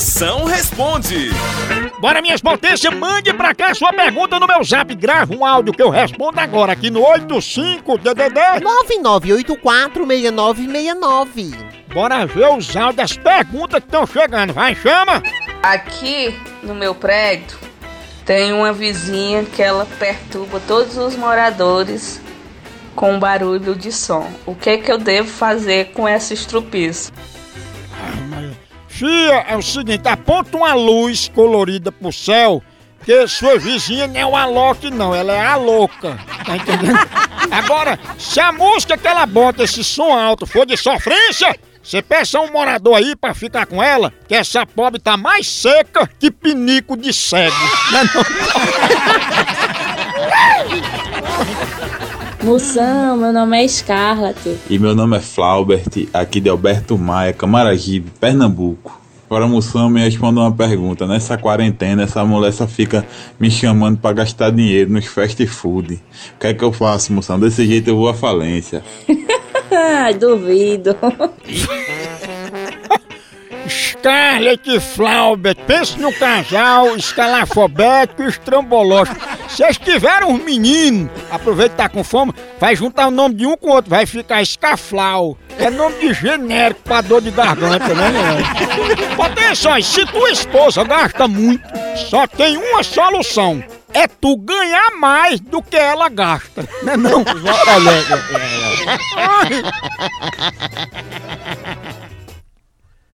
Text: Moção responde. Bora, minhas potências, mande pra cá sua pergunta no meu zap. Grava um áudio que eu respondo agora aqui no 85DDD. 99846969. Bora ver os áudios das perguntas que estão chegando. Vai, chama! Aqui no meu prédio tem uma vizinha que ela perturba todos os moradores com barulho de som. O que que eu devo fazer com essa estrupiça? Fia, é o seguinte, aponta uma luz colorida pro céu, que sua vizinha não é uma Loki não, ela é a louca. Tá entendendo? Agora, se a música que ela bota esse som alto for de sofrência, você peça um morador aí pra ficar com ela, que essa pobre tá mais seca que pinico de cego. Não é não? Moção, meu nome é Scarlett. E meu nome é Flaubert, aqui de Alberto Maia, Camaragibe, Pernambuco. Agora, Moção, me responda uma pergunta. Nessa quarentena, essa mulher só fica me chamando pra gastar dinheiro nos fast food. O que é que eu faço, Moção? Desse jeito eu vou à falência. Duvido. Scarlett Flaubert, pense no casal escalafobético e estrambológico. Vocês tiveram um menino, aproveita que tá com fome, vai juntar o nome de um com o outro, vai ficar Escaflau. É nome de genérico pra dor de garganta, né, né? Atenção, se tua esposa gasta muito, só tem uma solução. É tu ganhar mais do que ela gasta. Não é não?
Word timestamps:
Moção 0.00 0.44
responde. 0.44 1.28
Bora, 2.00 2.22
minhas 2.22 2.40
potências, 2.40 2.94
mande 2.94 3.34
pra 3.34 3.54
cá 3.54 3.74
sua 3.74 3.92
pergunta 3.92 4.40
no 4.40 4.46
meu 4.46 4.64
zap. 4.64 4.94
Grava 4.94 5.34
um 5.34 5.44
áudio 5.44 5.74
que 5.74 5.82
eu 5.82 5.90
respondo 5.90 6.40
agora 6.40 6.72
aqui 6.72 6.90
no 6.90 7.02
85DDD. 7.02 8.62
99846969. 9.92 11.54
Bora 11.92 12.24
ver 12.24 12.48
os 12.48 12.74
áudios 12.74 12.96
das 12.96 13.14
perguntas 13.18 13.80
que 13.80 13.88
estão 13.88 14.06
chegando. 14.06 14.54
Vai, 14.54 14.74
chama! 14.74 15.22
Aqui 15.62 16.34
no 16.62 16.74
meu 16.74 16.94
prédio 16.94 17.58
tem 18.24 18.54
uma 18.54 18.72
vizinha 18.72 19.44
que 19.44 19.62
ela 19.62 19.86
perturba 19.98 20.62
todos 20.66 20.96
os 20.96 21.14
moradores 21.14 22.22
com 22.96 23.18
barulho 23.18 23.74
de 23.74 23.92
som. 23.92 24.26
O 24.46 24.54
que 24.54 24.78
que 24.78 24.90
eu 24.90 24.96
devo 24.96 25.28
fazer 25.28 25.92
com 25.92 26.08
essa 26.08 26.32
estrupiça? 26.32 27.12
Fia, 29.00 29.46
é 29.48 29.56
o 29.56 29.62
seguinte, 29.62 30.06
aponta 30.06 30.58
uma 30.58 30.74
luz 30.74 31.26
colorida 31.34 31.90
pro 31.90 32.12
céu, 32.12 32.62
que 33.02 33.26
sua 33.26 33.58
vizinha 33.58 34.06
não 34.06 34.20
é 34.20 34.26
uma 34.26 34.44
Loki 34.44 34.90
não, 34.90 35.14
ela 35.14 35.32
é 35.32 35.46
a 35.46 35.56
louca. 35.56 36.18
Tá 36.44 36.54
entendendo? 36.54 36.98
Agora, 37.50 37.98
se 38.18 38.38
a 38.40 38.52
música 38.52 38.98
que 38.98 39.08
ela 39.08 39.24
bota 39.24 39.62
esse 39.62 39.82
som 39.82 40.12
alto 40.12 40.44
for 40.44 40.66
de 40.66 40.76
sofrência, 40.76 41.58
você 41.82 42.02
peça 42.02 42.38
um 42.40 42.52
morador 42.52 42.94
aí 42.94 43.16
pra 43.16 43.32
ficar 43.32 43.64
com 43.64 43.82
ela, 43.82 44.12
que 44.28 44.34
essa 44.34 44.66
pobre 44.66 45.00
tá 45.00 45.16
mais 45.16 45.48
seca 45.48 46.06
que 46.18 46.30
pinico 46.30 46.94
de 46.94 47.10
cego. 47.14 47.56
Não 47.92 48.00
é 48.00 48.04
não? 48.04 49.59
Moção, 52.42 53.18
meu 53.18 53.32
nome 53.32 53.62
é 53.62 53.68
Scarlett. 53.68 54.56
E 54.68 54.78
meu 54.78 54.94
nome 54.94 55.16
é 55.16 55.20
Flaubert, 55.20 56.08
aqui 56.12 56.40
de 56.40 56.48
Alberto 56.48 56.96
Maia, 56.96 57.34
Camaragibe, 57.34 58.10
Pernambuco. 58.18 58.98
Agora, 59.26 59.46
Moção, 59.46 59.88
me 59.90 60.00
responda 60.00 60.40
uma 60.40 60.50
pergunta. 60.50 61.06
Nessa 61.06 61.36
quarentena, 61.36 62.02
essa 62.02 62.24
mulher 62.24 62.52
só 62.52 62.66
fica 62.66 63.06
me 63.38 63.50
chamando 63.50 63.98
pra 63.98 64.12
gastar 64.12 64.50
dinheiro 64.50 64.90
nos 64.90 65.06
fast 65.06 65.46
food. 65.46 65.94
O 66.34 66.40
que 66.40 66.46
é 66.48 66.54
que 66.54 66.64
eu 66.64 66.72
faço, 66.72 67.12
Moção? 67.12 67.38
Desse 67.38 67.64
jeito 67.66 67.88
eu 67.88 67.96
vou 67.96 68.08
à 68.08 68.14
falência. 68.14 68.82
Duvido. 70.18 70.96
Scarlett 73.68 74.80
Flaubert, 74.80 75.58
pense 75.66 76.00
no 76.00 76.12
casal 76.12 76.96
escalafobético 76.96 78.22
e 78.22 78.28
estrambológico. 78.28 79.29
Vocês 79.50 79.76
tiveram 79.78 80.30
um 80.30 80.38
menino, 80.38 81.10
aproveita 81.28 81.70
que 81.70 81.76
tá 81.82 81.88
com 81.88 82.04
fome, 82.04 82.32
vai 82.58 82.76
juntar 82.76 83.08
o 83.08 83.10
nome 83.10 83.34
de 83.34 83.46
um 83.46 83.56
com 83.56 83.68
o 83.68 83.72
outro, 83.72 83.90
vai 83.90 84.06
ficar 84.06 84.40
Escaflau. 84.40 85.36
É 85.58 85.68
nome 85.68 85.98
de 85.98 86.14
genérico 86.14 86.82
pra 86.84 87.00
dor 87.00 87.20
de 87.20 87.32
garganta, 87.32 87.88
né, 87.88 88.10
né? 88.10 88.38
Atenção, 89.20 89.82
se 89.82 90.06
tua 90.06 90.30
esposa 90.30 90.84
gasta 90.84 91.26
muito, 91.26 91.64
só 92.08 92.26
tem 92.26 92.56
uma 92.56 92.82
solução. 92.82 93.62
É 93.92 94.06
tu 94.06 94.36
ganhar 94.36 94.92
mais 94.92 95.40
do 95.40 95.60
que 95.60 95.76
ela 95.76 96.08
gasta. 96.08 96.66
Não 96.84 96.92
é 96.92 96.96
não? 96.96 97.24